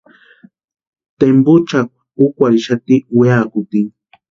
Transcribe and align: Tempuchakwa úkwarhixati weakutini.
Tempuchakwa 1.19 1.99
úkwarhixati 2.25 2.95
weakutini. 3.17 3.91